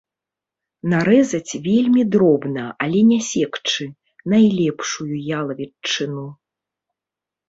[0.91, 3.85] Нарэзаць вельмі дробна, але не секчы,
[4.33, 6.25] найлепшую ялавічыну.